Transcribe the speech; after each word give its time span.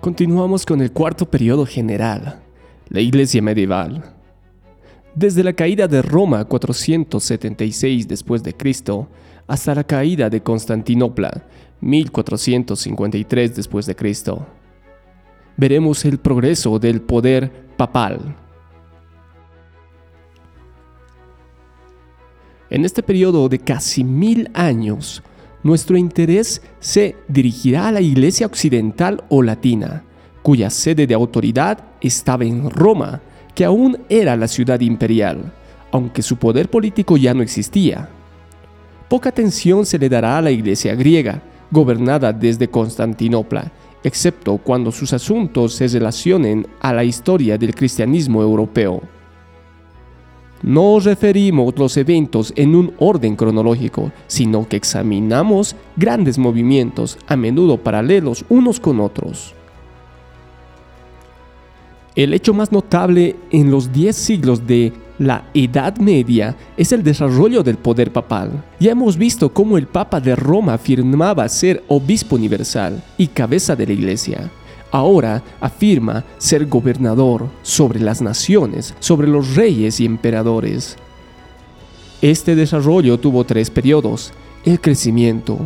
Continuamos 0.00 0.64
con 0.64 0.80
el 0.80 0.92
cuarto 0.92 1.26
periodo 1.26 1.66
general, 1.66 2.40
la 2.88 3.00
Iglesia 3.00 3.42
medieval. 3.42 4.02
Desde 5.14 5.44
la 5.44 5.52
caída 5.52 5.86
de 5.88 6.00
Roma 6.00 6.46
476 6.46 8.08
después 8.08 8.42
de 8.42 8.54
Cristo 8.54 9.08
hasta 9.46 9.74
la 9.74 9.84
caída 9.84 10.30
de 10.30 10.42
Constantinopla 10.42 11.44
1453 11.82 13.54
después 13.54 13.84
de 13.84 13.94
Cristo. 13.94 14.46
Veremos 15.58 16.02
el 16.06 16.16
progreso 16.16 16.78
del 16.78 17.02
poder 17.02 17.52
papal. 17.76 18.34
En 22.70 22.86
este 22.86 23.02
periodo 23.02 23.50
de 23.50 23.58
casi 23.58 24.02
mil 24.02 24.48
años, 24.54 25.22
nuestro 25.62 25.96
interés 25.96 26.62
se 26.78 27.16
dirigirá 27.28 27.88
a 27.88 27.92
la 27.92 28.00
Iglesia 28.00 28.46
Occidental 28.46 29.24
o 29.28 29.42
Latina, 29.42 30.04
cuya 30.42 30.70
sede 30.70 31.06
de 31.06 31.14
autoridad 31.14 31.78
estaba 32.00 32.44
en 32.44 32.70
Roma, 32.70 33.20
que 33.54 33.64
aún 33.64 33.98
era 34.08 34.36
la 34.36 34.48
ciudad 34.48 34.80
imperial, 34.80 35.52
aunque 35.92 36.22
su 36.22 36.36
poder 36.36 36.70
político 36.70 37.16
ya 37.16 37.34
no 37.34 37.42
existía. 37.42 38.08
Poca 39.08 39.28
atención 39.28 39.84
se 39.84 39.98
le 39.98 40.08
dará 40.08 40.38
a 40.38 40.42
la 40.42 40.50
Iglesia 40.50 40.94
griega, 40.94 41.42
gobernada 41.70 42.32
desde 42.32 42.68
Constantinopla, 42.68 43.70
excepto 44.02 44.56
cuando 44.58 44.90
sus 44.90 45.12
asuntos 45.12 45.74
se 45.74 45.88
relacionen 45.88 46.66
a 46.80 46.92
la 46.92 47.04
historia 47.04 47.58
del 47.58 47.74
cristianismo 47.74 48.42
europeo. 48.42 49.02
No 50.62 51.00
referimos 51.00 51.78
los 51.78 51.96
eventos 51.96 52.52
en 52.54 52.74
un 52.74 52.92
orden 52.98 53.34
cronológico, 53.34 54.12
sino 54.26 54.68
que 54.68 54.76
examinamos 54.76 55.74
grandes 55.96 56.36
movimientos, 56.36 57.18
a 57.26 57.36
menudo 57.36 57.78
paralelos 57.78 58.44
unos 58.50 58.78
con 58.78 59.00
otros. 59.00 59.54
El 62.14 62.34
hecho 62.34 62.52
más 62.52 62.72
notable 62.72 63.36
en 63.50 63.70
los 63.70 63.90
diez 63.92 64.16
siglos 64.16 64.66
de 64.66 64.92
la 65.18 65.44
Edad 65.54 65.96
Media 65.98 66.56
es 66.76 66.92
el 66.92 67.02
desarrollo 67.02 67.62
del 67.62 67.76
poder 67.76 68.12
papal. 68.12 68.64
Ya 68.78 68.92
hemos 68.92 69.16
visto 69.16 69.54
cómo 69.54 69.78
el 69.78 69.86
Papa 69.86 70.20
de 70.20 70.36
Roma 70.36 70.74
afirmaba 70.74 71.48
ser 71.48 71.82
obispo 71.88 72.36
universal 72.36 73.02
y 73.16 73.28
cabeza 73.28 73.76
de 73.76 73.86
la 73.86 73.92
Iglesia 73.92 74.50
ahora 74.90 75.42
afirma 75.60 76.24
ser 76.38 76.66
gobernador 76.66 77.48
sobre 77.62 78.00
las 78.00 78.22
naciones, 78.22 78.94
sobre 79.00 79.28
los 79.28 79.54
reyes 79.54 80.00
y 80.00 80.04
emperadores. 80.04 80.96
Este 82.22 82.54
desarrollo 82.54 83.18
tuvo 83.18 83.44
tres 83.44 83.70
periodos, 83.70 84.32
el 84.64 84.80
crecimiento, 84.80 85.58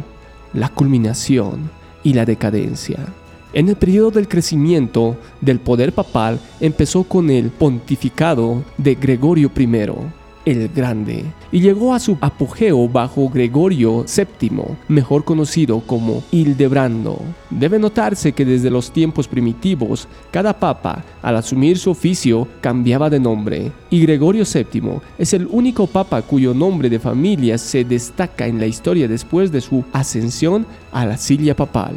la 0.53 0.69
culminación 0.69 1.71
y 2.03 2.15
la 2.15 2.25
decadencia. 2.25 2.99
En 3.53 3.69
el 3.69 3.77
periodo 3.77 4.13
del 4.13 4.29
crecimiento 4.29 5.17
del 5.41 5.61
poder 5.61 5.93
papal 5.93 6.41
empezó 6.61 7.05
con 7.05 7.31
el 7.31 7.51
pontificado 7.51 8.65
de 8.79 8.97
Gregorio 8.97 9.51
I, 9.57 9.67
el 10.45 10.69
Grande, 10.69 11.25
y 11.53 11.61
llegó 11.61 11.95
a 11.95 11.99
su 11.99 12.19
apogeo 12.21 12.89
bajo 12.89 13.29
Gregorio 13.29 14.05
VII, 14.05 14.63
mejor 14.89 15.25
conocido 15.25 15.81
como 15.81 16.23
Hildebrando. 16.31 17.21
Debe 17.51 17.79
notarse 17.79 18.33
que 18.33 18.45
desde 18.45 18.71
los 18.71 18.91
tiempos 18.91 19.29
primitivos, 19.29 20.09
cada 20.31 20.59
papa, 20.59 21.05
al 21.23 21.37
asumir 21.37 21.79
su 21.79 21.91
oficio, 21.91 22.49
cambiaba 22.61 23.11
de 23.11 23.21
nombre, 23.21 23.73
y 23.91 24.01
Gregorio 24.03 24.45
VII 24.45 25.01
es 25.19 25.33
el 25.33 25.47
único 25.51 25.87
papa 25.87 26.23
cuyo 26.23 26.55
nombre 26.55 26.91
de 26.91 26.99
familia 26.99 27.59
se 27.59 27.85
destaca 27.85 28.47
en 28.47 28.59
la 28.59 28.67
historia 28.67 29.09
después 29.09 29.53
de 29.53 29.61
su 29.61 29.85
ascensión 29.93 30.67
a 30.93 31.07
la 31.07 31.17
silla 31.17 31.55
papal. 31.55 31.95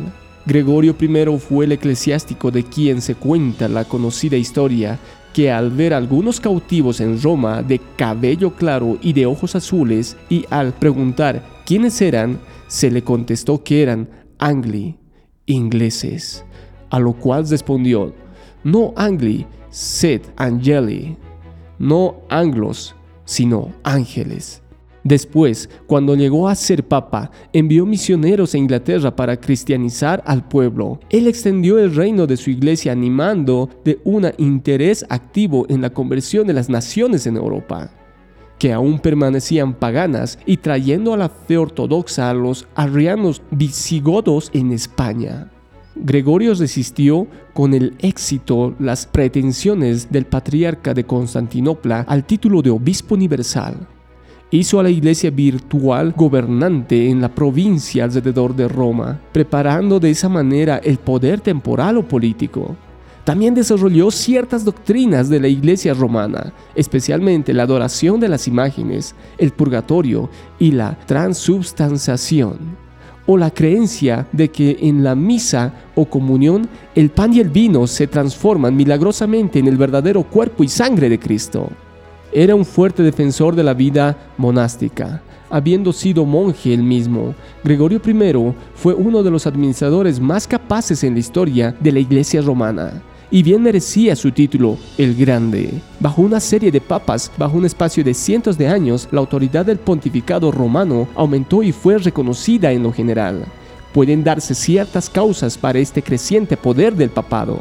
Gregorio 0.47 0.95
I 0.97 1.39
fue 1.39 1.65
el 1.65 1.73
eclesiástico 1.73 2.51
de 2.51 2.63
quien 2.63 3.01
se 3.01 3.15
cuenta 3.15 3.67
la 3.67 3.83
conocida 3.83 4.37
historia 4.37 4.97
que 5.37 5.51
al 5.51 5.69
ver 5.69 5.93
algunos 5.93 6.39
cautivos 6.39 6.99
en 6.99 7.21
Roma 7.21 7.61
de 7.61 7.79
cabello 7.95 8.55
claro 8.55 8.97
y 9.03 9.13
de 9.13 9.27
ojos 9.27 9.55
azules, 9.55 10.17
y 10.29 10.45
al 10.49 10.73
preguntar 10.73 11.61
quiénes 11.63 12.01
eran, 12.01 12.39
se 12.65 12.89
le 12.89 13.03
contestó 13.03 13.63
que 13.63 13.83
eran 13.83 14.09
angli, 14.39 14.97
ingleses, 15.45 16.43
a 16.89 16.97
lo 16.97 17.13
cual 17.13 17.47
respondió, 17.47 18.15
no 18.63 18.95
angli, 18.97 19.45
sed 19.69 20.23
angeli, 20.37 21.15
no 21.77 22.15
anglos, 22.29 22.95
sino 23.23 23.71
ángeles. 23.83 24.63
Después, 25.07 25.69
cuando 25.85 26.15
llegó 26.15 26.49
a 26.49 26.55
ser 26.55 26.85
papa, 26.85 27.31
envió 27.53 27.85
misioneros 27.85 28.53
a 28.53 28.57
Inglaterra 28.57 29.15
para 29.15 29.39
cristianizar 29.39 30.21
al 30.25 30.45
pueblo. 30.45 30.99
Él 31.09 31.27
extendió 31.27 31.79
el 31.79 31.95
reino 31.95 32.27
de 32.27 32.35
su 32.35 32.49
iglesia 32.49 32.91
animando 32.91 33.69
de 33.85 34.01
un 34.03 34.29
interés 34.37 35.05
activo 35.07 35.65
en 35.69 35.81
la 35.81 35.91
conversión 35.91 36.45
de 36.45 36.51
las 36.51 36.67
naciones 36.67 37.25
en 37.25 37.37
Europa 37.37 37.89
que 38.59 38.73
aún 38.73 38.99
permanecían 38.99 39.75
paganas 39.75 40.39
y 40.45 40.57
trayendo 40.57 41.13
a 41.13 41.17
la 41.17 41.29
fe 41.29 41.57
ortodoxa 41.57 42.29
a 42.29 42.33
los 42.33 42.67
arrianos 42.75 43.43
visigodos 43.51 44.49
en 44.51 44.73
España. 44.73 45.51
Gregorio 45.95 46.53
resistió 46.55 47.27
con 47.53 47.75
el 47.75 47.93
éxito 47.99 48.75
las 48.79 49.05
pretensiones 49.05 50.11
del 50.11 50.25
patriarca 50.25 50.93
de 50.95 51.05
Constantinopla 51.05 52.01
al 52.01 52.25
título 52.25 52.63
de 52.63 52.71
obispo 52.71 53.13
universal 53.13 53.87
hizo 54.51 54.79
a 54.79 54.83
la 54.83 54.89
iglesia 54.89 55.29
virtual 55.29 56.13
gobernante 56.15 57.09
en 57.09 57.21
la 57.21 57.33
provincia 57.33 58.05
alrededor 58.05 58.55
de 58.55 58.67
Roma, 58.67 59.19
preparando 59.31 59.99
de 59.99 60.11
esa 60.11 60.29
manera 60.29 60.77
el 60.77 60.97
poder 60.97 61.41
temporal 61.41 61.97
o 61.97 62.07
político. 62.07 62.75
También 63.25 63.53
desarrolló 63.53 64.09
ciertas 64.09 64.63
doctrinas 64.63 65.27
de 65.27 65.41
la 65.41 65.49
iglesia 65.49 65.93
romana, 65.93 66.53
especialmente 66.75 67.53
la 67.53 67.63
adoración 67.63 68.21
de 68.21 68.29
las 68.29 68.47
imágenes, 68.47 69.15
el 69.37 69.51
purgatorio 69.51 70.29
y 70.59 70.71
la 70.71 70.97
transubstanciación 71.05 72.87
o 73.27 73.35
la 73.35 73.51
creencia 73.51 74.25
de 74.31 74.49
que 74.49 74.77
en 74.79 75.03
la 75.03 75.13
misa 75.13 75.73
o 75.95 76.05
comunión 76.05 76.69
el 76.95 77.09
pan 77.09 77.33
y 77.33 77.41
el 77.41 77.49
vino 77.49 77.85
se 77.85 78.07
transforman 78.07 78.73
milagrosamente 78.73 79.59
en 79.59 79.67
el 79.67 79.75
verdadero 79.75 80.23
cuerpo 80.23 80.63
y 80.63 80.69
sangre 80.69 81.09
de 81.09 81.19
Cristo. 81.19 81.69
Era 82.37 82.53
un 82.53 82.65
fuerte 82.65 83.01
defensor 83.01 83.55
de 83.55 83.63
la 83.63 83.73
vida 83.73 84.15
monástica, 84.37 85.23
habiendo 85.49 85.91
sido 85.91 86.23
monje 86.23 86.71
él 86.71 86.83
mismo. 86.83 87.33
Gregorio 87.63 87.99
I 88.05 88.53
fue 88.75 88.93
uno 88.93 89.23
de 89.23 89.31
los 89.31 89.47
administradores 89.47 90.19
más 90.19 90.45
capaces 90.45 91.03
en 91.03 91.15
la 91.15 91.19
historia 91.19 91.75
de 91.79 91.91
la 91.91 91.99
Iglesia 91.99 92.43
romana 92.43 93.01
y 93.31 93.41
bien 93.41 93.63
merecía 93.63 94.15
su 94.15 94.31
título, 94.31 94.77
el 94.99 95.15
Grande. 95.15 95.81
Bajo 95.99 96.21
una 96.21 96.39
serie 96.39 96.71
de 96.71 96.79
papas, 96.79 97.31
bajo 97.39 97.57
un 97.57 97.65
espacio 97.65 98.03
de 98.03 98.13
cientos 98.13 98.55
de 98.55 98.67
años, 98.67 99.07
la 99.09 99.19
autoridad 99.19 99.65
del 99.65 99.79
pontificado 99.79 100.51
romano 100.51 101.07
aumentó 101.15 101.63
y 101.63 101.71
fue 101.71 101.97
reconocida 101.97 102.71
en 102.71 102.83
lo 102.83 102.93
general. 102.93 103.45
Pueden 103.95 104.23
darse 104.23 104.53
ciertas 104.53 105.09
causas 105.09 105.57
para 105.57 105.79
este 105.79 106.03
creciente 106.03 106.55
poder 106.55 106.95
del 106.95 107.09
papado. 107.09 107.59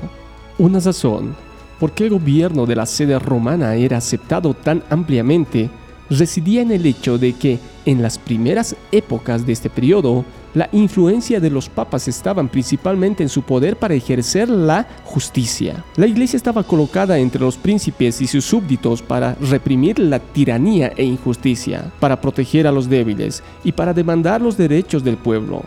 Una 0.59 0.81
razón 0.81 1.46
por 1.79 1.93
qué 1.93 2.05
el 2.05 2.11
gobierno 2.11 2.67
de 2.67 2.77
la 2.77 2.87
sede 2.87 3.19
romana 3.19 3.75
era 3.75 3.99
aceptado 3.99 4.55
tan 4.55 4.83
ampliamente 4.91 5.71
residía 6.11 6.63
en 6.63 6.71
el 6.71 6.87
hecho 6.87 7.19
de 7.19 7.33
que 7.33 7.59
en 7.85 8.03
las 8.03 8.19
primeras 8.19 8.77
épocas 8.93 9.47
de 9.47 9.53
este 9.53 9.71
periodo, 9.71 10.25
la 10.55 10.69
influencia 10.73 11.39
de 11.39 11.51
los 11.51 11.69
papas 11.69 12.09
estaban 12.09 12.49
principalmente 12.49 13.23
en 13.23 13.29
su 13.29 13.43
poder 13.43 13.77
para 13.77 13.95
ejercer 13.95 14.49
la 14.49 14.87
justicia. 15.05 15.85
La 15.97 16.07
iglesia 16.07 16.37
estaba 16.37 16.63
colocada 16.63 17.19
entre 17.19 17.43
los 17.43 17.57
príncipes 17.57 18.21
y 18.21 18.27
sus 18.27 18.45
súbditos 18.45 19.03
para 19.03 19.35
reprimir 19.35 19.99
la 19.99 20.19
tiranía 20.19 20.93
e 20.97 21.05
injusticia, 21.05 21.93
para 22.01 22.21
proteger 22.21 22.67
a 22.67 22.73
los 22.73 22.89
débiles 22.89 23.43
y 23.65 23.73
para 23.73 23.93
demandar 23.93 24.41
los 24.41 24.57
derechos 24.57 25.05
del 25.05 25.17
pueblo. 25.17 25.63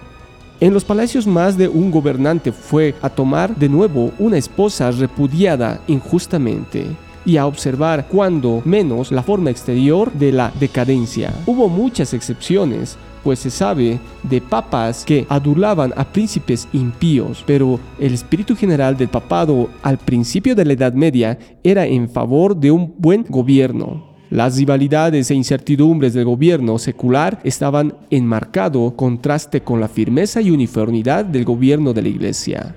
En 0.61 0.73
los 0.73 0.83
palacios 0.83 1.25
más 1.25 1.57
de 1.57 1.69
un 1.69 1.89
gobernante 1.89 2.51
fue 2.51 2.93
a 3.01 3.09
tomar 3.09 3.55
de 3.55 3.69
nuevo 3.69 4.11
una 4.19 4.37
esposa 4.37 4.91
repudiada 4.91 5.79
injustamente 5.87 6.85
y 7.25 7.37
a 7.37 7.45
observar 7.45 8.07
cuando 8.09 8.61
menos 8.65 9.09
la 9.13 9.23
forma 9.23 9.51
exterior 9.51 10.11
de 10.11 10.33
la 10.33 10.51
decadencia. 10.59 11.33
Hubo 11.45 11.69
muchas 11.69 12.13
excepciones, 12.13 12.97
pues 13.23 13.39
se 13.39 13.49
sabe 13.49 13.99
de 14.23 14.41
papas 14.41 15.05
que 15.05 15.25
adulaban 15.29 15.93
a 15.95 16.03
príncipes 16.03 16.67
impíos, 16.73 17.41
pero 17.47 17.79
el 17.97 18.13
espíritu 18.13 18.53
general 18.53 18.97
del 18.97 19.07
papado 19.07 19.69
al 19.81 19.97
principio 19.97 20.55
de 20.55 20.65
la 20.65 20.73
Edad 20.73 20.91
Media 20.91 21.39
era 21.63 21.85
en 21.85 22.09
favor 22.09 22.53
de 22.53 22.71
un 22.71 22.95
buen 22.97 23.25
gobierno. 23.29 24.08
Las 24.29 24.57
rivalidades 24.57 25.31
e 25.31 25.33
incertidumbres 25.33 26.13
del 26.13 26.25
gobierno 26.25 26.77
secular 26.77 27.39
estaban 27.43 27.95
en 28.11 28.27
marcado 28.27 28.95
contraste 28.95 29.61
con 29.61 29.81
la 29.81 29.87
firmeza 29.87 30.39
y 30.39 30.51
uniformidad 30.51 31.25
del 31.25 31.45
gobierno 31.45 31.93
de 31.93 32.03
la 32.03 32.09
Iglesia. 32.09 32.75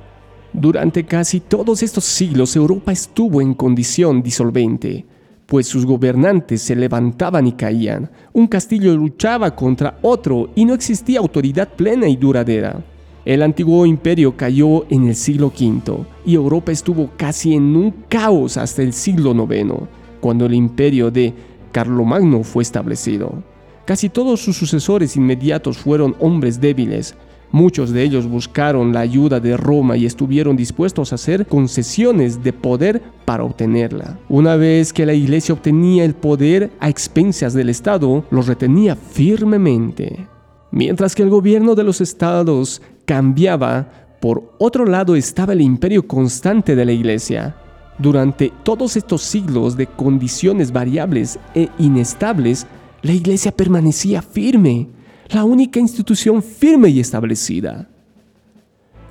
Durante 0.54 1.04
casi 1.04 1.40
todos 1.40 1.82
estos 1.82 2.04
siglos 2.04 2.56
Europa 2.56 2.90
estuvo 2.90 3.42
en 3.42 3.52
condición 3.52 4.22
disolvente, 4.22 5.04
pues 5.44 5.66
sus 5.66 5.84
gobernantes 5.84 6.62
se 6.62 6.74
levantaban 6.74 7.46
y 7.46 7.52
caían, 7.52 8.10
un 8.32 8.46
castillo 8.46 8.96
luchaba 8.96 9.54
contra 9.54 9.98
otro 10.00 10.48
y 10.54 10.64
no 10.64 10.72
existía 10.72 11.18
autoridad 11.18 11.68
plena 11.68 12.08
y 12.08 12.16
duradera. 12.16 12.82
El 13.26 13.42
antiguo 13.42 13.84
imperio 13.84 14.34
cayó 14.38 14.90
en 14.90 15.06
el 15.06 15.14
siglo 15.14 15.48
V 15.48 16.06
y 16.24 16.34
Europa 16.34 16.72
estuvo 16.72 17.10
casi 17.14 17.54
en 17.54 17.76
un 17.76 17.90
caos 18.08 18.56
hasta 18.56 18.80
el 18.80 18.94
siglo 18.94 19.32
IX, 19.32 19.86
cuando 20.22 20.46
el 20.46 20.54
imperio 20.54 21.10
de 21.10 21.34
Carlomagno 21.72 22.44
fue 22.44 22.62
establecido. 22.62 23.42
Casi 23.84 24.08
todos 24.08 24.40
sus 24.40 24.56
sucesores 24.56 25.16
inmediatos 25.16 25.76
fueron 25.76 26.14
hombres 26.20 26.60
débiles. 26.60 27.16
Muchos 27.50 27.90
de 27.90 28.04
ellos 28.04 28.26
buscaron 28.26 28.92
la 28.92 29.00
ayuda 29.00 29.40
de 29.40 29.56
Roma 29.56 29.96
y 29.96 30.06
estuvieron 30.06 30.56
dispuestos 30.56 31.10
a 31.10 31.16
hacer 31.16 31.46
concesiones 31.46 32.42
de 32.42 32.52
poder 32.52 33.02
para 33.24 33.42
obtenerla. 33.42 34.18
Una 34.28 34.56
vez 34.56 34.92
que 34.92 35.04
la 35.04 35.12
iglesia 35.12 35.54
obtenía 35.54 36.04
el 36.04 36.14
poder 36.14 36.70
a 36.78 36.88
expensas 36.88 37.52
del 37.52 37.68
Estado, 37.68 38.24
lo 38.30 38.42
retenía 38.42 38.94
firmemente. 38.94 40.28
Mientras 40.70 41.14
que 41.14 41.24
el 41.24 41.28
gobierno 41.30 41.74
de 41.74 41.82
los 41.82 42.00
estados 42.00 42.80
cambiaba, 43.04 43.90
por 44.20 44.54
otro 44.58 44.86
lado 44.86 45.16
estaba 45.16 45.52
el 45.52 45.60
imperio 45.60 46.06
constante 46.06 46.76
de 46.76 46.84
la 46.84 46.92
iglesia. 46.92 47.56
Durante 47.98 48.52
todos 48.62 48.96
estos 48.96 49.22
siglos 49.22 49.76
de 49.76 49.86
condiciones 49.86 50.72
variables 50.72 51.38
e 51.54 51.68
inestables, 51.78 52.66
la 53.02 53.12
iglesia 53.12 53.52
permanecía 53.52 54.22
firme, 54.22 54.88
la 55.28 55.44
única 55.44 55.78
institución 55.78 56.42
firme 56.42 56.88
y 56.88 57.00
establecida. 57.00 57.88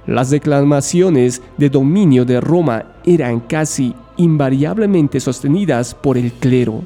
Las 0.08 0.30
declamaciones 0.30 1.42
de 1.58 1.70
dominio 1.70 2.26
de 2.26 2.42
Roma 2.42 2.96
eran 3.06 3.40
casi 3.42 3.94
invariablemente 4.18 5.20
sostenidas 5.20 5.94
por 5.94 6.18
el 6.18 6.32
clero, 6.34 6.84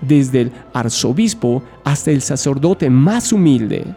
desde 0.00 0.42
el 0.42 0.52
arzobispo 0.74 1.62
hasta 1.84 2.10
el 2.10 2.20
sacerdote 2.22 2.90
más 2.90 3.32
humilde. 3.32 3.94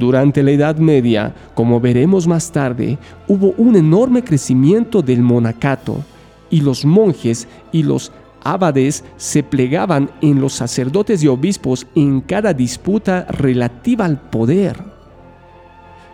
Durante 0.00 0.42
la 0.42 0.52
Edad 0.52 0.78
Media, 0.78 1.34
como 1.54 1.78
veremos 1.78 2.26
más 2.26 2.50
tarde, 2.50 2.96
hubo 3.28 3.52
un 3.58 3.76
enorme 3.76 4.24
crecimiento 4.24 5.02
del 5.02 5.20
monacato, 5.20 6.02
y 6.48 6.62
los 6.62 6.86
monjes 6.86 7.46
y 7.70 7.82
los 7.82 8.10
abades 8.42 9.04
se 9.18 9.42
plegaban 9.42 10.10
en 10.22 10.40
los 10.40 10.54
sacerdotes 10.54 11.22
y 11.22 11.28
obispos 11.28 11.86
en 11.94 12.22
cada 12.22 12.54
disputa 12.54 13.26
relativa 13.28 14.06
al 14.06 14.18
poder. 14.18 14.82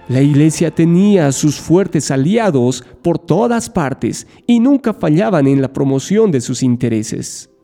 La 0.09 0.21
iglesia 0.21 0.73
tenía 0.73 1.31
sus 1.31 1.61
fuertes 1.61 2.11
aliados 2.11 2.85
por 3.03 3.21
todas 3.21 3.71
partes 3.71 4.27
y 4.49 4.59
nunca 4.59 4.95
fallaban 4.95 5.47
en 5.47 5.63
la 5.63 5.73
promoción 5.73 6.33
de 6.33 6.41
sus 6.41 6.65
intereses. 6.65 7.56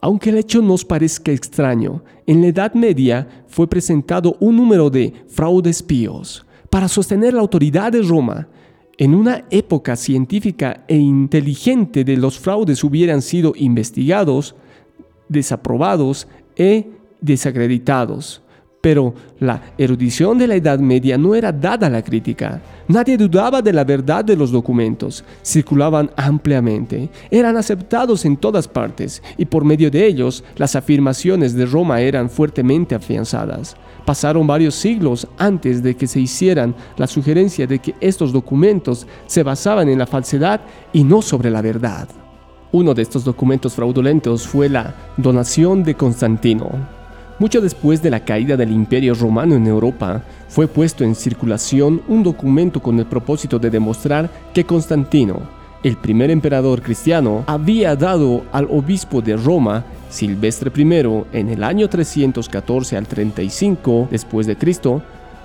Aunque 0.00 0.30
el 0.30 0.38
hecho 0.38 0.62
nos 0.62 0.84
parezca 0.84 1.32
extraño, 1.32 2.02
en 2.26 2.40
la 2.40 2.48
Edad 2.48 2.74
Media 2.74 3.44
fue 3.48 3.68
presentado 3.68 4.36
un 4.40 4.56
número 4.56 4.90
de 4.90 5.12
fraudes 5.28 5.82
píos 5.82 6.46
para 6.70 6.88
sostener 6.88 7.34
la 7.34 7.40
autoridad 7.40 7.92
de 7.92 8.02
Roma 8.02 8.48
en 8.98 9.14
una 9.14 9.44
época 9.50 9.96
científica 9.96 10.84
e 10.88 10.96
inteligente 10.96 12.04
de 12.04 12.16
los 12.16 12.38
fraudes 12.38 12.82
hubieran 12.82 13.22
sido 13.22 13.52
investigados, 13.56 14.56
desaprobados 15.28 16.26
e 16.56 16.90
desacreditados. 17.20 18.42
Pero 18.80 19.12
la 19.40 19.60
erudición 19.76 20.38
de 20.38 20.46
la 20.46 20.54
Edad 20.54 20.78
Media 20.78 21.18
no 21.18 21.34
era 21.34 21.50
dada 21.50 21.88
a 21.88 21.90
la 21.90 22.02
crítica. 22.02 22.62
Nadie 22.86 23.16
dudaba 23.16 23.60
de 23.60 23.72
la 23.72 23.82
verdad 23.82 24.24
de 24.24 24.36
los 24.36 24.52
documentos. 24.52 25.24
Circulaban 25.42 26.10
ampliamente, 26.16 27.10
eran 27.30 27.56
aceptados 27.56 28.24
en 28.24 28.36
todas 28.36 28.68
partes 28.68 29.20
y 29.36 29.46
por 29.46 29.64
medio 29.64 29.90
de 29.90 30.06
ellos 30.06 30.44
las 30.56 30.76
afirmaciones 30.76 31.54
de 31.54 31.66
Roma 31.66 32.00
eran 32.00 32.30
fuertemente 32.30 32.94
afianzadas. 32.94 33.76
Pasaron 34.06 34.46
varios 34.46 34.76
siglos 34.76 35.26
antes 35.38 35.82
de 35.82 35.96
que 35.96 36.06
se 36.06 36.20
hicieran 36.20 36.74
la 36.96 37.08
sugerencia 37.08 37.66
de 37.66 37.80
que 37.80 37.94
estos 38.00 38.32
documentos 38.32 39.06
se 39.26 39.42
basaban 39.42 39.88
en 39.88 39.98
la 39.98 40.06
falsedad 40.06 40.60
y 40.92 41.02
no 41.02 41.20
sobre 41.20 41.50
la 41.50 41.62
verdad. 41.62 42.08
Uno 42.70 42.94
de 42.94 43.02
estos 43.02 43.24
documentos 43.24 43.74
fraudulentos 43.74 44.46
fue 44.46 44.68
la 44.68 44.94
donación 45.16 45.82
de 45.82 45.94
Constantino, 45.94 46.97
mucho 47.38 47.60
después 47.60 48.02
de 48.02 48.10
la 48.10 48.20
caída 48.20 48.56
del 48.56 48.72
Imperio 48.72 49.14
Romano 49.14 49.54
en 49.54 49.66
Europa, 49.66 50.22
fue 50.48 50.66
puesto 50.66 51.04
en 51.04 51.14
circulación 51.14 52.02
un 52.08 52.22
documento 52.22 52.80
con 52.80 52.98
el 52.98 53.06
propósito 53.06 53.58
de 53.58 53.70
demostrar 53.70 54.28
que 54.52 54.64
Constantino, 54.64 55.40
el 55.82 55.96
primer 55.96 56.30
emperador 56.30 56.82
cristiano, 56.82 57.44
había 57.46 57.94
dado 57.94 58.42
al 58.52 58.66
obispo 58.70 59.22
de 59.22 59.36
Roma, 59.36 59.84
Silvestre 60.10 60.72
I, 60.74 60.82
en 61.32 61.48
el 61.50 61.62
año 61.62 61.88
314 61.88 62.96
al 62.96 63.06
35 63.06 64.08
después 64.10 64.46
de 64.46 64.56
Cristo, 64.56 65.02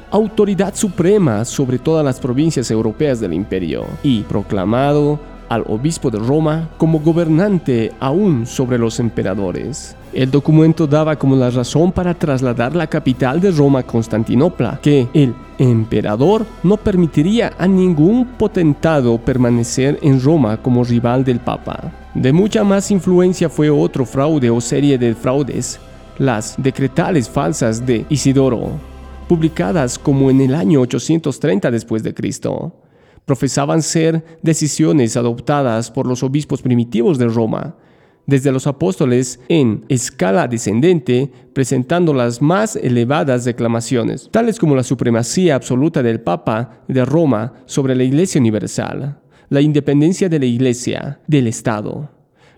autoridad 0.10 0.75
suprema 0.75 1.46
sobre 1.46 1.80
todas 1.80 2.06
las 2.06 2.19
provincias 2.19 2.69
europeas 2.72 3.19
del 3.19 3.34
imperio 3.34 3.86
y 4.04 4.22
proclamado 4.22 5.19
al 5.50 5.63
obispo 5.68 6.10
de 6.10 6.19
Roma 6.19 6.69
como 6.78 7.00
gobernante 7.00 7.92
aún 8.00 8.45
sobre 8.45 8.78
los 8.78 9.00
emperadores. 9.00 9.95
El 10.13 10.30
documento 10.30 10.86
daba 10.86 11.16
como 11.16 11.36
la 11.36 11.50
razón 11.50 11.92
para 11.92 12.13
trasladar 12.13 12.75
la 12.75 12.88
capital 12.88 13.42
de 13.42 13.51
Roma 13.51 13.80
a 13.80 13.84
Constantinopla, 13.84 14.80
que 14.81 15.07
el 15.13 15.34
emperador 15.57 16.45
no 16.62 16.78
permitiría 16.78 17.54
a 17.57 17.68
ningún 17.68 18.25
potentado 18.38 19.18
permanecer 19.18 19.98
en 20.04 20.22
Roma 20.22 20.57
como 20.57 20.84
rival 20.84 21.24
del 21.24 21.40
Papa. 21.40 21.92
De 22.13 22.31
mucha 22.31 22.63
más 22.63 22.92
influencia 22.92 23.50
fue 23.50 23.72
otro 23.72 24.06
fraude 24.06 24.51
o 24.51 24.62
serie 24.62 25.00
de 25.00 25.16
fraudes, 25.16 25.80
las 26.19 26.56
decretales 26.57 27.28
falsas 27.28 27.84
de 27.84 28.06
Isidoro, 28.10 28.69
publicadas 29.28 29.98
como 29.98 30.30
en 30.30 30.42
el 30.42 30.54
año 30.54 30.81
830 30.81 31.72
después 31.72 32.04
de 32.04 32.13
Cristo 32.13 32.72
profesaban 33.25 33.81
ser 33.81 34.24
decisiones 34.42 35.18
adoptadas 35.18 35.92
por 35.92 36.08
los 36.08 36.24
obispos 36.24 36.62
primitivos 36.62 37.18
de 37.18 37.28
Roma, 37.28 37.75
desde 38.25 38.52
los 38.52 38.68
apóstoles 38.68 39.40
en 39.50 39.86
escala 39.90 40.48
descendente, 40.48 41.31
presentando 41.54 42.14
las 42.14 42.42
más 42.42 42.75
elevadas 42.75 43.44
declamaciones, 43.44 44.30
tales 44.31 44.60
como 44.60 44.75
la 44.75 44.84
supremacía 44.84 45.56
absoluta 45.56 46.02
del 46.02 46.22
Papa 46.22 46.84
de 46.88 47.04
Roma 47.04 47.54
sobre 47.66 47.96
la 47.96 48.04
Iglesia 48.04 48.40
Universal, 48.40 49.20
la 49.50 49.62
independencia 49.62 50.30
de 50.30 50.40
la 50.40 50.46
Iglesia, 50.46 51.20
del 51.28 51.48
Estado, 51.48 52.10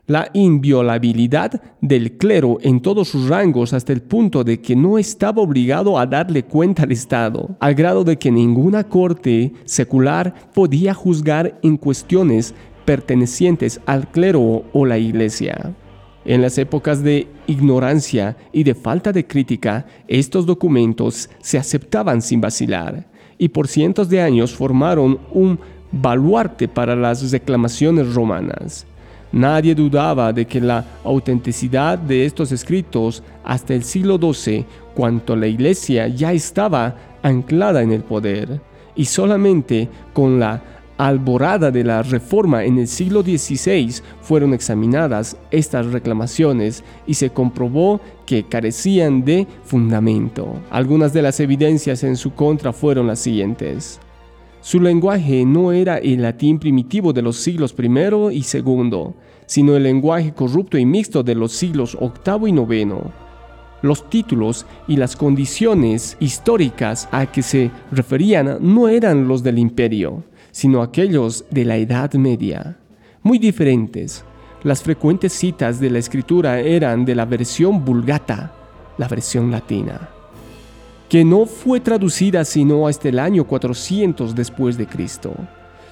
la 0.07 0.29
inviolabilidad 0.33 1.61
del 1.81 2.17
clero 2.17 2.57
en 2.61 2.81
todos 2.81 3.07
sus 3.07 3.27
rangos 3.27 3.73
hasta 3.73 3.91
el 3.91 4.01
punto 4.01 4.43
de 4.43 4.61
que 4.61 4.75
no 4.75 4.97
estaba 4.97 5.41
obligado 5.41 5.97
a 5.97 6.05
darle 6.05 6.43
cuenta 6.43 6.83
al 6.83 6.91
Estado, 6.91 7.55
al 7.59 7.73
grado 7.73 8.03
de 8.03 8.17
que 8.17 8.31
ninguna 8.31 8.83
corte 8.83 9.53
secular 9.65 10.33
podía 10.53 10.93
juzgar 10.93 11.59
en 11.63 11.77
cuestiones 11.77 12.53
pertenecientes 12.85 13.81
al 13.85 14.07
clero 14.09 14.63
o 14.71 14.85
la 14.85 14.97
iglesia. 14.97 15.73
En 16.23 16.41
las 16.41 16.57
épocas 16.57 17.03
de 17.03 17.27
ignorancia 17.47 18.35
y 18.51 18.63
de 18.63 18.73
falta 18.75 19.11
de 19.11 19.25
crítica, 19.25 19.85
estos 20.07 20.45
documentos 20.45 21.29
se 21.39 21.57
aceptaban 21.57 22.21
sin 22.21 22.41
vacilar 22.41 23.07
y 23.37 23.49
por 23.49 23.67
cientos 23.67 24.09
de 24.09 24.21
años 24.21 24.53
formaron 24.53 25.19
un 25.31 25.59
baluarte 25.91 26.67
para 26.67 26.95
las 26.95 27.31
reclamaciones 27.31 28.13
romanas. 28.13 28.87
Nadie 29.35 29.75
dudaba 29.75 30.31
de 30.31 30.45
que 30.45 30.61
la 30.61 30.85
autenticidad 31.03 31.97
de 31.97 32.25
estos 32.25 32.53
escritos 32.53 33.21
hasta 33.43 33.73
el 33.73 33.83
siglo 33.83 34.17
XII, 34.17 34.65
cuando 34.95 35.35
la 35.35 35.45
iglesia 35.45 36.07
ya 36.07 36.31
estaba 36.31 36.95
anclada 37.21 37.81
en 37.81 37.91
el 37.91 38.01
poder, 38.01 38.61
y 38.95 39.03
solamente 39.03 39.89
con 40.13 40.39
la 40.39 40.63
alborada 40.97 41.69
de 41.69 41.83
la 41.83 42.01
Reforma 42.01 42.63
en 42.63 42.77
el 42.77 42.87
siglo 42.87 43.23
XVI 43.23 43.95
fueron 44.21 44.53
examinadas 44.53 45.35
estas 45.51 45.87
reclamaciones 45.87 46.85
y 47.05 47.15
se 47.15 47.31
comprobó 47.31 47.99
que 48.25 48.45
carecían 48.45 49.25
de 49.25 49.47
fundamento. 49.65 50.47
Algunas 50.71 51.11
de 51.11 51.23
las 51.23 51.41
evidencias 51.41 52.05
en 52.05 52.15
su 52.15 52.33
contra 52.33 52.71
fueron 52.71 53.07
las 53.07 53.19
siguientes. 53.19 53.99
Su 54.61 54.79
lenguaje 54.79 55.45
no 55.45 55.73
era 55.73 55.97
el 55.97 56.21
latín 56.21 56.57
primitivo 56.57 57.13
de 57.13 57.21
los 57.21 57.35
siglos 57.35 57.75
I 57.77 57.85
y 58.31 58.45
II, 58.51 59.13
sino 59.45 59.75
el 59.75 59.83
lenguaje 59.83 60.33
corrupto 60.33 60.77
y 60.77 60.85
mixto 60.85 61.23
de 61.23 61.35
los 61.35 61.51
siglos 61.51 61.97
VIII 61.99 62.49
y 62.49 62.81
IX. 62.81 62.93
Los 63.81 64.09
títulos 64.09 64.65
y 64.87 64.97
las 64.97 65.15
condiciones 65.15 66.17
históricas 66.19 67.07
a 67.11 67.25
que 67.31 67.41
se 67.41 67.71
referían 67.91 68.57
no 68.61 68.87
eran 68.87 69.27
los 69.27 69.43
del 69.43 69.59
imperio, 69.59 70.23
sino 70.51 70.81
aquellos 70.81 71.45
de 71.51 71.65
la 71.65 71.77
Edad 71.77 72.13
Media, 72.13 72.77
muy 73.21 73.37
diferentes. 73.37 74.23
Las 74.63 74.81
frecuentes 74.81 75.33
citas 75.33 75.79
de 75.79 75.91
la 75.91 75.99
escritura 75.99 76.59
eran 76.59 77.05
de 77.05 77.13
la 77.13 77.25
versión 77.25 77.85
vulgata, 77.85 78.53
la 78.97 79.07
versión 79.07 79.51
latina 79.51 80.09
que 81.09 81.23
no 81.23 81.45
fue 81.45 81.79
traducida 81.79 82.43
sino 82.45 82.87
hasta 82.87 83.09
el 83.09 83.19
año 83.19 83.45
400 83.45 84.35
después 84.35 84.77
de 84.77 84.87
Cristo. 84.87 85.33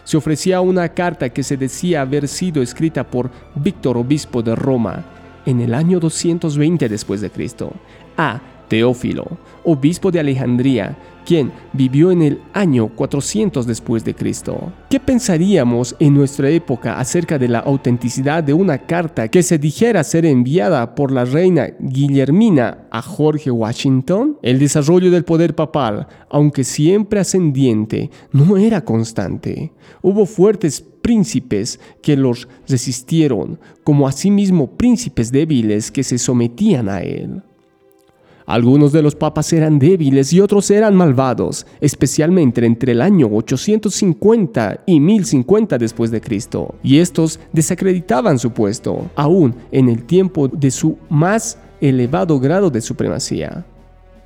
Se 0.03 0.17
ofrecía 0.17 0.61
una 0.61 0.89
carta 0.89 1.29
que 1.29 1.43
se 1.43 1.57
decía 1.57 2.01
haber 2.01 2.27
sido 2.27 2.61
escrita 2.61 3.03
por 3.03 3.31
Víctor 3.55 3.97
obispo 3.97 4.41
de 4.41 4.55
Roma 4.55 5.03
en 5.45 5.61
el 5.61 5.73
año 5.73 5.99
220 5.99 6.89
después 6.89 7.21
de 7.21 7.29
Cristo 7.29 7.73
a 8.17 8.41
Teófilo, 8.67 9.25
obispo 9.65 10.11
de 10.11 10.19
Alejandría, 10.19 10.97
quien 11.25 11.51
vivió 11.71 12.11
en 12.11 12.21
el 12.21 12.41
año 12.53 12.89
400 12.89 13.65
después 13.65 14.03
de 14.03 14.13
Cristo. 14.13 14.73
¿Qué 14.89 14.99
pensaríamos 14.99 15.95
en 15.99 16.13
nuestra 16.13 16.49
época 16.49 16.99
acerca 16.99 17.39
de 17.39 17.47
la 17.47 17.59
autenticidad 17.59 18.43
de 18.43 18.53
una 18.53 18.77
carta 18.77 19.27
que 19.27 19.43
se 19.43 19.57
dijera 19.57 20.03
ser 20.03 20.25
enviada 20.25 20.95
por 20.95 21.11
la 21.11 21.25
reina 21.25 21.69
Guillermina 21.79 22.85
a 22.91 23.01
Jorge 23.01 23.51
Washington? 23.51 24.37
El 24.41 24.59
desarrollo 24.59 25.11
del 25.11 25.23
poder 25.23 25.55
papal, 25.55 26.07
aunque 26.29 26.63
siempre 26.63 27.19
ascendiente, 27.19 28.09
no 28.31 28.57
era 28.57 28.81
constante. 28.81 29.71
Hubo 30.01 30.25
fuertes 30.25 30.81
príncipes 30.81 31.79
que 32.01 32.15
los 32.15 32.47
resistieron, 32.67 33.59
como 33.83 34.07
asimismo 34.07 34.77
príncipes 34.77 35.31
débiles 35.31 35.91
que 35.91 36.03
se 36.03 36.17
sometían 36.17 36.89
a 36.89 37.01
él. 37.01 37.43
Algunos 38.45 38.91
de 38.91 39.01
los 39.01 39.15
papas 39.15 39.53
eran 39.53 39.79
débiles 39.79 40.33
y 40.33 40.41
otros 40.41 40.69
eran 40.69 40.95
malvados, 40.95 41.65
especialmente 41.79 42.65
entre 42.65 42.91
el 42.91 43.01
año 43.01 43.27
850 43.31 44.81
y 44.85 44.99
1050 44.99 45.77
después 45.77 46.11
de 46.11 46.21
Cristo, 46.21 46.75
y 46.83 46.99
estos 46.99 47.39
desacreditaban 47.53 48.39
su 48.39 48.51
puesto, 48.51 49.09
aún 49.15 49.55
en 49.71 49.89
el 49.89 50.03
tiempo 50.03 50.47
de 50.47 50.71
su 50.71 50.97
más 51.09 51.57
elevado 51.79 52.39
grado 52.39 52.69
de 52.69 52.81
supremacía. 52.81 53.65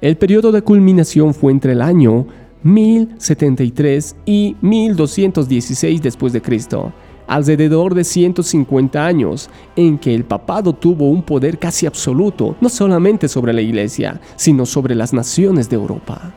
El 0.01 0.17
periodo 0.17 0.51
de 0.51 0.61
culminación 0.61 1.33
fue 1.33 1.51
entre 1.51 1.73
el 1.73 1.81
año 1.81 2.27
1073 2.63 4.15
y 4.25 4.55
1216 4.61 6.01
después 6.01 6.33
de 6.33 6.41
Cristo, 6.41 6.91
alrededor 7.27 7.93
de 7.93 8.03
150 8.03 9.05
años, 9.05 9.49
en 9.75 9.97
que 9.97 10.15
el 10.15 10.23
papado 10.23 10.73
tuvo 10.73 11.09
un 11.09 11.21
poder 11.21 11.59
casi 11.59 11.85
absoluto, 11.85 12.55
no 12.61 12.69
solamente 12.69 13.27
sobre 13.27 13.53
la 13.53 13.61
iglesia, 13.61 14.19
sino 14.35 14.65
sobre 14.65 14.95
las 14.95 15.13
naciones 15.13 15.69
de 15.69 15.75
Europa. 15.75 16.33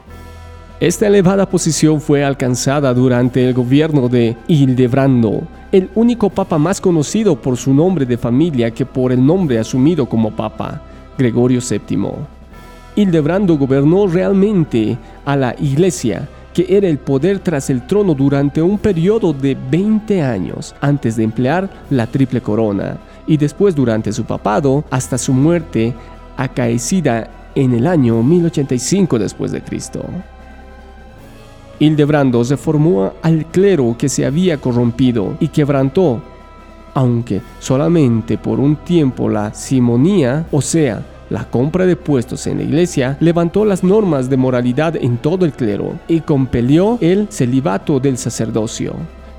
Esta 0.81 1.07
elevada 1.07 1.49
posición 1.49 2.01
fue 2.01 2.25
alcanzada 2.25 2.95
durante 2.95 3.47
el 3.47 3.53
gobierno 3.53 4.09
de 4.09 4.37
Hildebrando, 4.49 5.43
el 5.73 5.91
único 5.95 6.31
papa 6.31 6.59
más 6.59 6.81
conocido 6.81 7.37
por 7.37 7.57
su 7.57 7.75
nombre 7.75 8.07
de 8.07 8.17
familia 8.17 8.71
que 8.71 8.87
por 8.87 9.13
el 9.13 9.25
nombre 9.25 9.59
asumido 9.59 10.07
como 10.07 10.35
papa, 10.35 10.83
Gregorio 11.19 11.61
VII. 11.61 12.13
Hildebrando 12.97 13.57
gobernó 13.57 14.07
realmente 14.07 14.99
a 15.25 15.37
la 15.37 15.55
iglesia 15.61 16.29
que 16.55 16.67
era 16.69 16.89
el 16.89 16.99
poder 16.99 17.39
tras 17.39 17.71
el 17.71 17.87
trono 17.87 18.15
durante 18.15 18.61
un 18.61 18.79
periodo 18.79 19.33
de 19.33 19.57
20 19.71 20.23
años 20.23 20.75
antes 20.81 21.17
de 21.17 21.25
emplear 21.25 21.71
la 21.91 22.07
triple 22.07 22.41
corona 22.41 22.99
y 23.27 23.37
después 23.37 23.75
durante 23.75 24.13
su 24.13 24.25
papado 24.25 24.85
hasta 24.91 25.17
su 25.17 25.33
muerte 25.33 25.95
acaecida 26.37 27.31
en 27.55 27.75
el 27.75 27.87
año 27.87 28.23
1085 28.23 29.19
después 29.19 29.53
de 29.53 29.63
Cristo. 29.63 30.05
Hildebrando 31.79 32.43
reformó 32.45 33.13
al 33.23 33.47
clero 33.47 33.97
que 33.99 34.09
se 34.09 34.27
había 34.27 34.59
corrompido 34.59 35.37
y 35.41 35.49
quebrantó, 35.49 36.21
aunque 36.93 37.41
solamente 37.59 38.37
por 38.37 38.61
un 38.61 38.77
tiempo 38.77 39.29
la 39.29 39.55
simonía, 39.55 40.47
o 40.51 40.61
sea, 40.61 41.03
la 41.31 41.49
compra 41.49 41.87
de 41.87 41.97
puestos 41.97 42.47
en 42.47 42.59
la 42.59 42.65
iglesia 42.65 43.17
levantó 43.21 43.65
las 43.65 43.83
normas 43.83 44.29
de 44.29 44.37
moralidad 44.37 44.97
en 44.97 45.17
todo 45.17 45.45
el 45.47 45.53
clero 45.53 45.99
y 46.09 46.21
compelió 46.21 46.99
el 47.01 47.29
celibato 47.31 48.01
del 48.01 48.19
sacerdocio, 48.19 48.95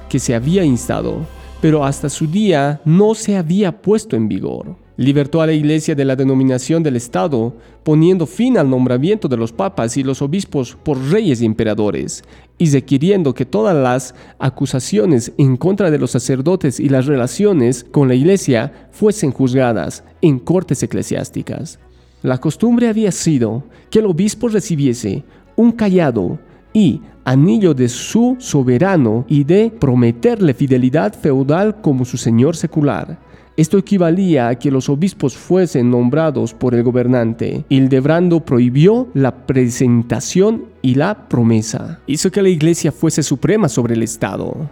que 0.09 0.17
se 0.17 0.33
había 0.33 0.63
instado, 0.63 1.19
pero 1.61 1.85
hasta 1.85 2.09
su 2.09 2.27
día 2.27 2.81
no 2.85 3.13
se 3.13 3.37
había 3.37 3.81
puesto 3.81 4.15
en 4.15 4.27
vigor. 4.27 4.75
Libertó 5.01 5.41
a 5.41 5.47
la 5.47 5.53
iglesia 5.53 5.95
de 5.95 6.05
la 6.05 6.15
denominación 6.15 6.83
del 6.83 6.95
Estado, 6.95 7.55
poniendo 7.83 8.27
fin 8.27 8.55
al 8.55 8.69
nombramiento 8.69 9.27
de 9.27 9.35
los 9.35 9.51
papas 9.51 9.97
y 9.97 10.03
los 10.03 10.21
obispos 10.21 10.77
por 10.83 10.95
reyes 11.09 11.41
y 11.41 11.45
emperadores, 11.47 12.23
y 12.59 12.69
requiriendo 12.69 13.33
que 13.33 13.47
todas 13.47 13.75
las 13.75 14.13
acusaciones 14.37 15.31
en 15.39 15.57
contra 15.57 15.89
de 15.89 15.97
los 15.97 16.11
sacerdotes 16.11 16.79
y 16.79 16.87
las 16.87 17.07
relaciones 17.07 17.83
con 17.83 18.09
la 18.09 18.13
iglesia 18.13 18.89
fuesen 18.91 19.31
juzgadas 19.31 20.03
en 20.21 20.37
cortes 20.37 20.83
eclesiásticas. 20.83 21.79
La 22.21 22.37
costumbre 22.37 22.87
había 22.87 23.11
sido 23.11 23.63
que 23.89 23.97
el 23.97 24.05
obispo 24.05 24.49
recibiese 24.49 25.23
un 25.55 25.71
callado 25.71 26.37
y 26.73 27.01
anillo 27.25 27.73
de 27.73 27.89
su 27.89 28.35
soberano 28.37 29.25
y 29.27 29.45
de 29.45 29.71
prometerle 29.71 30.53
fidelidad 30.53 31.15
feudal 31.15 31.81
como 31.81 32.05
su 32.05 32.17
señor 32.17 32.55
secular. 32.55 33.30
Esto 33.57 33.77
equivalía 33.77 34.47
a 34.47 34.55
que 34.55 34.71
los 34.71 34.87
obispos 34.87 35.35
fuesen 35.35 35.91
nombrados 35.91 36.53
por 36.53 36.73
el 36.73 36.83
gobernante. 36.83 37.65
Hildebrando 37.67 38.39
prohibió 38.39 39.09
la 39.13 39.45
presentación 39.45 40.65
y 40.81 40.95
la 40.95 41.27
promesa. 41.27 41.99
Hizo 42.07 42.31
que 42.31 42.41
la 42.41 42.49
iglesia 42.49 42.93
fuese 42.93 43.23
suprema 43.23 43.67
sobre 43.67 43.95
el 43.95 44.03
Estado. 44.03 44.69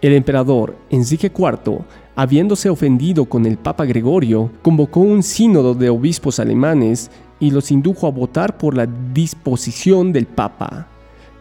El 0.00 0.12
emperador 0.12 0.76
Enrique 0.90 1.32
IV, 1.36 1.80
habiéndose 2.14 2.68
ofendido 2.68 3.24
con 3.24 3.46
el 3.46 3.56
Papa 3.56 3.84
Gregorio, 3.84 4.50
convocó 4.62 5.00
un 5.00 5.22
sínodo 5.22 5.74
de 5.74 5.88
obispos 5.88 6.38
alemanes 6.38 7.10
y 7.40 7.50
los 7.50 7.72
indujo 7.72 8.06
a 8.06 8.10
votar 8.10 8.58
por 8.58 8.76
la 8.76 8.86
disposición 9.12 10.12
del 10.12 10.26
Papa. 10.26 10.88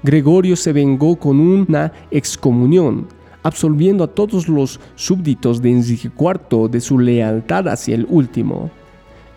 Gregorio 0.02 0.56
se 0.56 0.74
vengó 0.74 1.18
con 1.18 1.40
una 1.40 1.94
excomunión, 2.10 3.08
absolviendo 3.44 4.04
a 4.04 4.08
todos 4.08 4.48
los 4.48 4.80
súbditos 4.96 5.62
de 5.62 5.72
Enrique 5.72 6.10
IV 6.18 6.70
de 6.70 6.82
su 6.82 6.98
lealtad 6.98 7.68
hacia 7.68 7.96
el 7.96 8.08
último. 8.10 8.72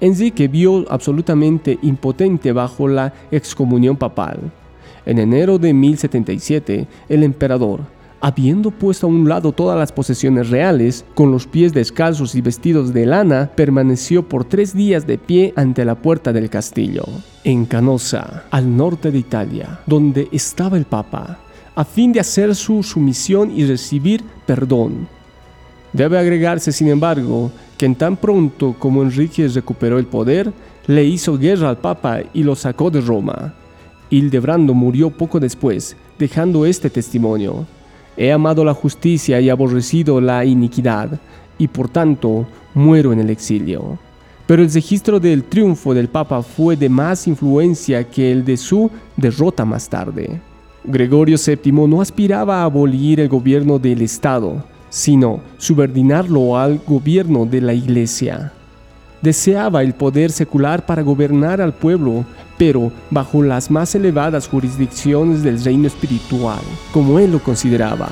Enrique 0.00 0.48
vio 0.48 0.84
absolutamente 0.90 1.78
impotente 1.82 2.52
bajo 2.52 2.88
la 2.88 3.12
excomunión 3.30 3.96
papal. 3.96 4.52
En 5.04 5.18
enero 5.18 5.58
de 5.58 5.72
1077, 5.72 6.86
el 7.08 7.22
emperador, 7.22 7.80
habiendo 8.20 8.70
puesto 8.70 9.06
a 9.06 9.10
un 9.10 9.28
lado 9.28 9.52
todas 9.52 9.78
las 9.78 9.92
posesiones 9.92 10.50
reales, 10.50 11.04
con 11.14 11.30
los 11.30 11.46
pies 11.46 11.72
descalzos 11.72 12.34
y 12.34 12.40
vestidos 12.40 12.92
de 12.92 13.06
lana, 13.06 13.50
permaneció 13.54 14.28
por 14.28 14.44
tres 14.44 14.74
días 14.74 15.06
de 15.06 15.16
pie 15.16 15.52
ante 15.56 15.84
la 15.84 15.94
puerta 15.94 16.32
del 16.32 16.50
castillo, 16.50 17.04
en 17.44 17.66
Canosa, 17.66 18.44
al 18.50 18.76
norte 18.76 19.10
de 19.10 19.18
Italia, 19.18 19.80
donde 19.86 20.28
estaba 20.32 20.76
el 20.76 20.84
Papa, 20.84 21.38
a 21.76 21.84
fin 21.84 22.10
de 22.10 22.20
hacer 22.20 22.54
su 22.54 22.82
sumisión 22.82 23.52
y 23.54 23.64
recibir 23.66 24.24
perdón. 24.46 25.06
Debe 25.92 26.18
agregarse, 26.18 26.72
sin 26.72 26.88
embargo, 26.88 27.52
que 27.76 27.86
en 27.86 27.94
tan 27.94 28.16
pronto 28.16 28.74
como 28.78 29.02
Enrique 29.02 29.46
recuperó 29.48 29.98
el 29.98 30.06
poder, 30.06 30.52
le 30.86 31.04
hizo 31.04 31.38
guerra 31.38 31.68
al 31.68 31.78
Papa 31.78 32.20
y 32.32 32.42
lo 32.42 32.56
sacó 32.56 32.90
de 32.90 33.02
Roma. 33.02 33.54
Hildebrando 34.08 34.72
murió 34.72 35.10
poco 35.10 35.38
después, 35.38 35.96
dejando 36.18 36.64
este 36.64 36.88
testimonio. 36.88 37.66
He 38.16 38.32
amado 38.32 38.64
la 38.64 38.72
justicia 38.72 39.38
y 39.40 39.50
aborrecido 39.50 40.20
la 40.20 40.44
iniquidad, 40.46 41.20
y 41.58 41.68
por 41.68 41.90
tanto 41.90 42.46
muero 42.72 43.12
en 43.12 43.20
el 43.20 43.28
exilio. 43.28 43.98
Pero 44.46 44.62
el 44.62 44.72
registro 44.72 45.20
del 45.20 45.44
triunfo 45.44 45.92
del 45.92 46.08
Papa 46.08 46.42
fue 46.42 46.76
de 46.76 46.88
más 46.88 47.26
influencia 47.26 48.04
que 48.04 48.32
el 48.32 48.44
de 48.44 48.56
su 48.56 48.90
derrota 49.16 49.66
más 49.66 49.88
tarde. 49.90 50.40
Gregorio 50.88 51.36
VII 51.36 51.72
no 51.72 52.00
aspiraba 52.00 52.60
a 52.60 52.64
abolir 52.64 53.18
el 53.18 53.28
gobierno 53.28 53.80
del 53.80 54.02
Estado, 54.02 54.62
sino 54.88 55.40
subordinarlo 55.58 56.56
al 56.56 56.78
gobierno 56.86 57.44
de 57.44 57.60
la 57.60 57.74
Iglesia. 57.74 58.52
Deseaba 59.20 59.82
el 59.82 59.94
poder 59.94 60.30
secular 60.30 60.86
para 60.86 61.02
gobernar 61.02 61.60
al 61.60 61.72
pueblo, 61.72 62.24
pero 62.56 62.92
bajo 63.10 63.42
las 63.42 63.68
más 63.68 63.96
elevadas 63.96 64.46
jurisdicciones 64.46 65.42
del 65.42 65.62
reino 65.62 65.88
espiritual, 65.88 66.60
como 66.92 67.18
él 67.18 67.32
lo 67.32 67.40
consideraba. 67.40 68.08